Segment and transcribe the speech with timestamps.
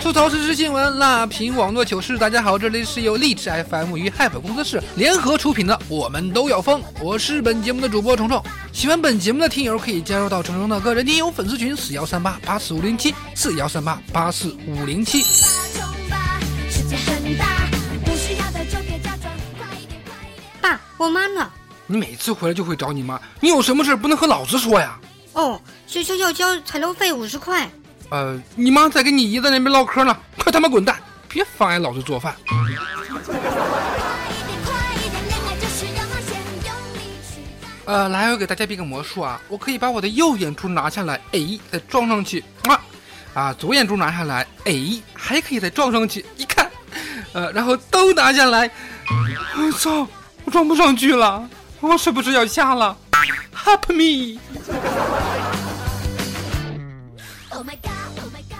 [0.00, 2.16] 吐槽时事新闻，辣评网络糗事。
[2.16, 8.40] 大家好，这里是由荔枝 FM 与 Hype 工作室联合出品的《我们都要疯》，我是本节目的主播虫虫。
[8.72, 15.24] 喜欢本节目的听友可以加入到虫虫的个人听友粉丝群：四幺三八八四五零七四幺三八八四五零七。
[20.60, 21.50] 爸，我妈呢？
[21.88, 24.96] 你每次回来就会找你妈，你有什么事不能和老子说呀？
[25.32, 27.68] 哦，学校要交材料费五十块。
[28.10, 30.98] 呃，你妈在跟你姨在那边唠嗑呢，快他妈滚蛋！
[31.28, 32.34] 别妨碍老子做饭。
[37.84, 39.40] 呃，来，我给大家变个魔术啊！
[39.48, 42.80] 我可以把我的右眼珠拿下来，哎，再撞上去啊！
[43.34, 44.74] 啊，左眼珠拿下来，哎，
[45.14, 46.70] 还可以再撞上去，一看，
[47.32, 48.70] 呃，然后都拿下来。
[49.56, 50.06] 我操，
[50.44, 51.48] 我撞不上去了，
[51.80, 52.96] 我是不是要瞎了
[53.54, 54.38] ？Help me！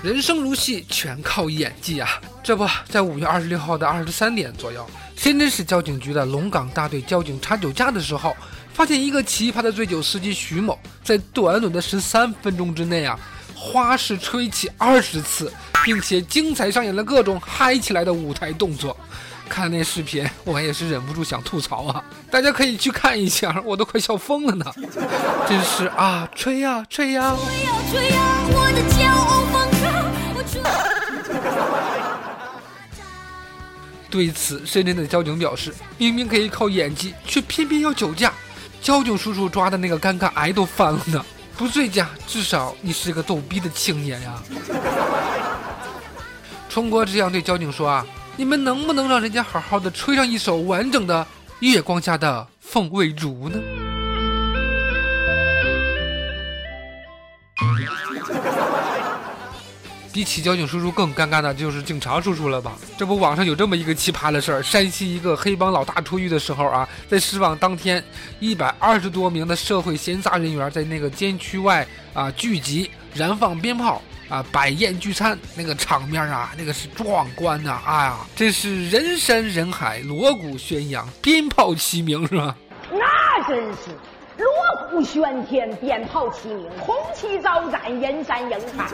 [0.01, 2.09] 人生如戏，全靠演技啊！
[2.41, 8.37] 这不在五月二十六号的二十三点左右，深圳市交警局的龙岗大队交警查酒驾的时候，
[8.73, 13.19] 发现一个奇葩的醉酒司机徐某，在短短的十三分钟之内啊，
[13.57, 18.97] 花式吹起二十次，并且精彩上演了各种嗨起来的舞台动作。
[19.49, 22.05] 看那视频，我也是忍不住想吐槽啊！
[22.31, 24.65] 大家可以去看一下，我都快笑疯了呢！
[25.49, 27.35] 真是啊，吹呀吹呀！
[34.11, 38.33] 对此，深圳的交警表示，明明可以靠演技，却偏偏要酒驾。
[38.81, 41.25] 交警叔叔抓的那个尴尬癌都犯了呢！
[41.57, 44.43] 不醉驾，至少你是个逗逼的青年呀！
[46.69, 51.25] 冲国这样对交警说啊：“你们能不能让人家好好的吹上一首完整的
[51.59, 53.59] 《月光下的凤尾竹》呢？”
[60.19, 62.77] 比起交警叔叔更尴尬的就是警察叔叔了吧？
[62.97, 68.03] 这不，网上有这么一个奇葩的事儿：山西一个黑帮老大出狱的时候啊，在释放当天，
[68.41, 77.81] 一百二十多名的社会闲杂人员在那个监区外啊聚集，燃放鞭炮啊，摆宴聚餐，那个场面啊，那个是壮观呐！
[77.87, 82.57] 哎呀，真是人山人海，锣鼓喧扬，鞭炮齐鸣，是吧？
[82.91, 83.97] 那真是。
[84.39, 88.87] 锣鼓喧天，鞭炮齐鸣，红旗招展，人山人海。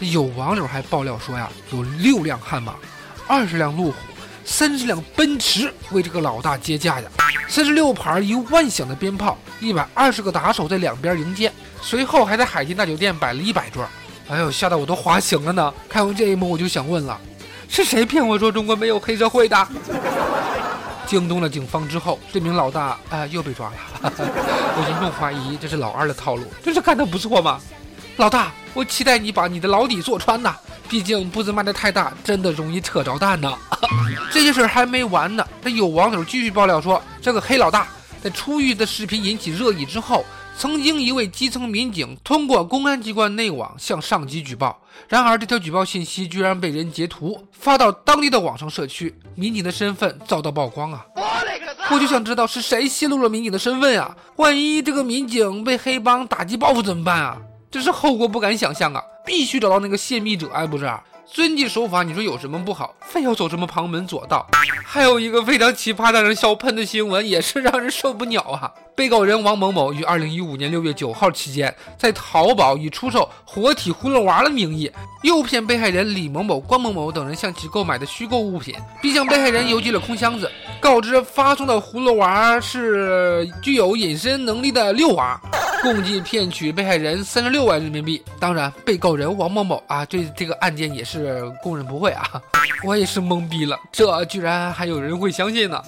[0.00, 2.74] 有网友还爆料说呀，有六辆悍马，
[3.28, 3.94] 二十辆路虎，
[4.44, 7.08] 三十辆奔驰为这个老大接驾呀。
[7.46, 13.86] 三十六盘一万响的鞭炮，一百二十个打手在两边迎接，随后还在海天大酒店摆了一百桌。
[14.28, 15.72] 哎呦，吓得我都滑行了呢！
[15.88, 17.20] 看完这一幕，我就想问了，
[17.68, 19.68] 是谁骗我说中国没有黑社会的？
[21.06, 23.74] 惊动了警方之后，这名老大啊又被抓了。
[24.76, 27.60] 我严重怀疑这是老二的套路，真是干得不错嘛！
[28.16, 30.54] 老大，我期待你把你的牢底坐穿呐！
[30.88, 33.56] 毕竟步子迈得太大，真的容易扯着蛋呢。
[34.32, 37.86] 这些事还没完呢，这有网友继续爆料说，这个黑老大
[38.22, 40.24] 在出狱的视频引起热议之后。
[40.56, 51.04] 曾经一位基层民警通过公安机关内网向上级举报，然而这条举报信息居然被人截图发到当地的网上社区，民警的身份遭到曝光啊！
[51.90, 54.16] 我就想知道是谁泄露了民警的身份啊？
[54.36, 57.36] 万一这个民警被黑帮打击报复怎么办啊？
[57.70, 59.02] 这是后果不敢想象啊！
[59.26, 60.90] 必须找到那个泄密者，哎，不是？
[61.26, 62.94] 遵纪守法，你说有什么不好？
[63.00, 64.46] 非要走什么旁门左道？
[64.84, 68.72] 还有一个非常奇葩、让人笑喷的新闻，也是让人受不了啊！
[68.94, 74.88] 被告人王某某于二零一五年六月九号期间，在淘宝以出售活体葫芦娃的名义，
[75.22, 80.48] 诱骗被害人李某某、关某某等人向其购买的虚构物品，并向被害人邮寄了空箱子，
[80.78, 85.40] 告知发送的葫芦娃是具有隐身能力的六娃。
[85.82, 88.22] 共计骗取被害人三十六万人民币。
[88.40, 92.42] 当然，被告人王某某啊，对这个案件也是是供认不讳啊。
[92.82, 95.82] 我也是懵逼了，这居然还有人会相信呢！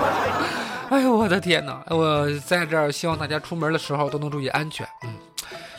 [0.88, 1.82] 哎呦，我的天哪！
[1.88, 4.86] 我在这儿希望大家出门的时候都能注意安全。
[5.04, 5.10] 嗯，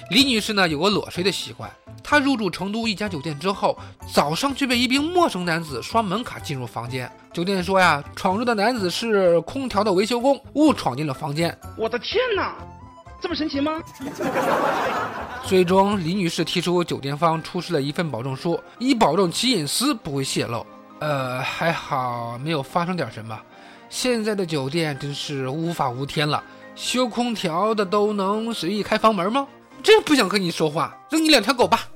[0.09, 1.69] 李女士呢有个裸睡的习惯，
[2.03, 3.77] 她入住成都一家酒店之后，
[4.13, 7.09] 早上却被一名陌生男子刷门卡进入房间。
[7.33, 11.57] 酒店说呀，闯入的男子是空调的维修工，误闯进了房间。
[11.77, 12.55] 我的天哪！
[13.19, 13.81] 这么神奇吗？
[15.43, 20.65] 最终，李女士提出酒店方出示了一份保证书，以保证其隐私不会泄露。
[20.99, 23.39] 呃，还好没有发生点什么。
[23.89, 26.43] 现在的酒店真是无法无天了，
[26.75, 29.47] 修空调的都能随意开房门吗？
[29.81, 31.87] 真不想跟你说话，扔你两条狗吧。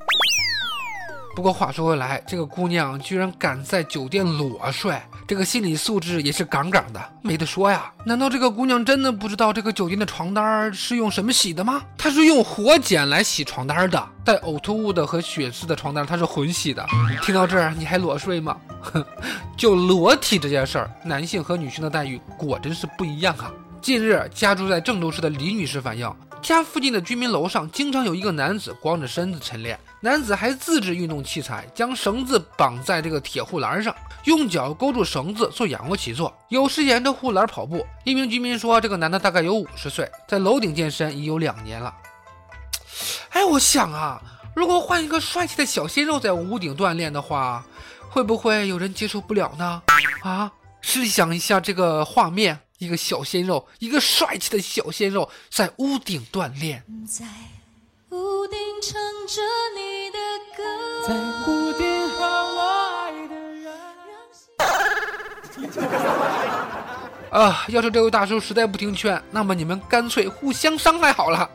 [1.34, 4.94] 不过话说回来，这个姑娘居然敢在酒店裸睡，
[5.26, 7.90] 这个心理素质也是杠杠的，没得说呀。
[8.06, 11.82] 难道这个姑娘真的不知道这个酒店的床单是用什么洗的吗？
[11.98, 16.86] 她是用火碱来洗床单的，带呕吐物的和血丝的床单，她是混洗的。
[17.22, 18.58] 听到这儿，你还裸睡吗？
[18.82, 19.04] 哼
[19.56, 23.50] 就裸体这件事儿，男性和女性的待遇果真是不一样啊。
[23.82, 26.14] 近日，家住在郑州市的李女士反映。
[26.42, 37.86] 家附近的居民楼上经常有一个男子光着身子晨练，男子还自制运动器材，将绳子绑在这个铁护栏上，用脚勾住绳子做仰卧起坐，有时沿着护栏跑步。
[38.04, 41.94] 一名居民说，这个男的大概有五十岁，在楼顶健身已有两年了。
[43.30, 44.20] 哎，我想啊，
[44.56, 47.64] 如果换一个帅气的小鲜肉在屋顶锻炼的话，
[48.10, 49.84] 会不会有人接受不了呢？
[50.24, 50.52] 啊，
[50.82, 52.60] 试想一下这个画面。
[52.80, 56.84] 一个小鲜肉，一个帅气的小鲜肉在屋顶锻炼。
[57.08, 57.24] 在
[58.10, 59.40] 屋顶唱着
[59.78, 60.18] 你的
[60.58, 60.64] 歌，
[61.08, 61.14] 在
[61.46, 62.58] 屋顶和我
[63.06, 63.72] 爱的人。
[67.30, 71.48] 啊，要是这位大叔实在不听劝，那么你们干脆互相伤害好了。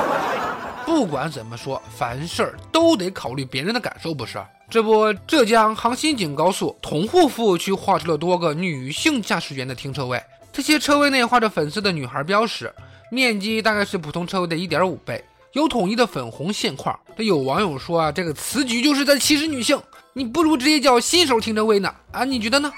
[0.86, 4.42] 不管怎么说，凡事都得考虑别人的感受，不是？
[4.70, 10.18] 这不，浙江杭新景高速同户服务区划出了多个女性驾驶员的停车位。
[10.50, 12.72] 这些车位内画着粉色的女孩标识，
[13.10, 15.22] 面积大概是普通车位的一点五倍，
[15.56, 16.94] 有统一的粉红线块。
[17.16, 19.80] 这有网友说啊，这个此举就是在歧视女性，
[20.12, 21.90] 你不如直接叫新手停车位呢？
[22.12, 22.70] 啊，你觉得呢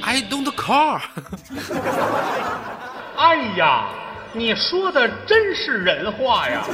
[0.00, 1.00] ？I don't care。
[3.18, 3.88] 哎呀，
[4.32, 6.64] 你说的真是人话呀！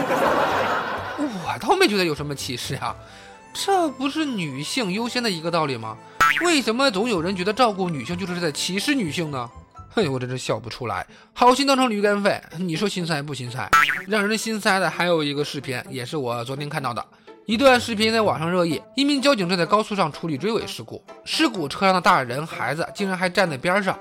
[1.19, 2.95] 我倒没觉得有什么歧视啊，
[3.55, 5.97] 这不是女性优先的一个道理吗？
[6.43, 9.49] 为什么总有人觉得照顾女性就是在歧视女性呢？
[9.97, 13.67] 哎呦，我真是笑不出来，好心当成驴肝肺，你说心塞不心塞？
[14.07, 17.03] 让人心塞的还有一个视频，也是我昨天看到的
[17.47, 18.79] 一段视频，在网上热议。
[18.95, 23.99] 一名交警正在高速上处理追尾事故，事故车上的大人孩子竟然还站在边上，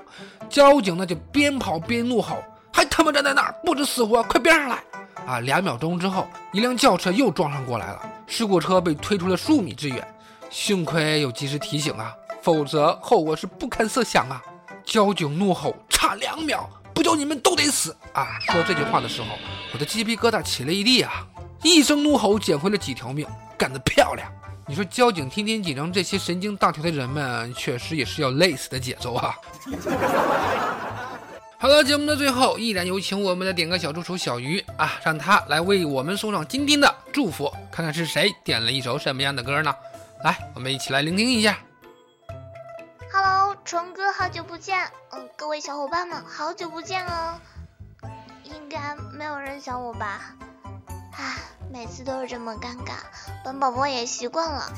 [0.50, 4.84] 交警呢就边跑边怒吼：“还他妈站在那儿，不知死活，快边上来！”
[5.26, 10.06] 啊，两秒钟之后，一辆轿车又撞上过来了，事故车被推出了数米之远，
[10.50, 14.42] 幸亏有及时提醒啊，否则后果是不堪设想啊。
[14.86, 19.26] 交警怒吼：“差两秒，不叫你们都得死啊！”说这句话的时候，
[19.74, 21.26] 我的鸡皮疙瘩起了一地啊！
[21.64, 23.26] 一声怒吼，捡回了几条命，
[23.58, 24.32] 干得漂亮！
[24.68, 29.34] 你说交警天天紧张这些神经大条的人们，确实也是要累死的节奏啊！
[31.58, 39.74] 好了，节目的最后，依然有请我们的点歌小助手小鱼啊，让他来为我们送上今天的祝福，看看是谁点了一首什么样的歌呢？
[40.22, 41.58] 来，我们一起来聆听一下。
[43.66, 44.92] 虫哥，好久不见！
[45.10, 47.40] 嗯，各位小伙伴们，好久不见哦。
[48.44, 50.36] 应该没有人想我吧？
[51.10, 51.34] 唉，
[51.72, 52.92] 每次都是这么尴尬，
[53.44, 54.72] 本宝宝也习惯了。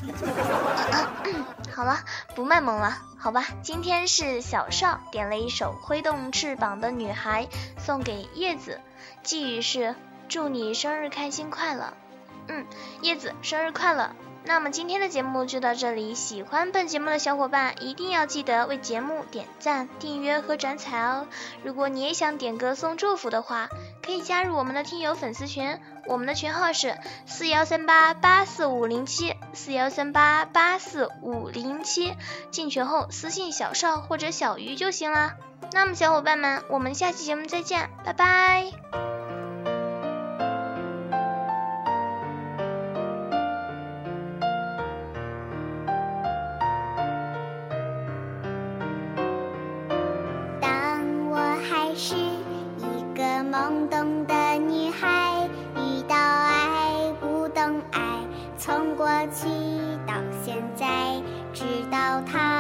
[1.77, 1.99] 好了，
[2.35, 3.45] 不卖萌了，好吧。
[3.63, 7.47] 今天是小少点了一首《挥动翅膀的女孩》，
[7.79, 8.81] 送给叶子，
[9.23, 9.95] 寄语是
[10.31, 11.93] 祝你生日开心快乐。
[12.47, 12.67] 嗯，
[13.03, 14.13] 叶子生日快乐。
[14.49, 21.27] 那么今天的节目就到这里，喜欢本节目的小伙伴一定要记得为节目点赞、订阅和转采哦。
[21.63, 23.69] 如果你也想点歌送祝福的话，
[24.03, 32.15] 可以加入我们的听友粉丝群，我们的群号是四幺三八八四五零七四幺三八八四五零七，
[32.51, 35.35] 进群后私信小少或者小鱼就行了。
[35.73, 39.08] 那么小伙伴们，我们下期节目再见，拜拜。
[53.51, 58.01] 懵懂的女孩遇到爱不懂爱
[58.59, 59.49] 从过去
[60.07, 60.13] 到
[60.45, 60.87] 现在
[61.55, 62.58] 直到他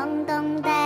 [0.00, 0.79] 懵懂的